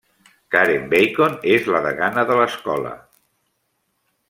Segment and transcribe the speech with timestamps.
[0.53, 2.97] Karen Bacon és la degana de l'escola.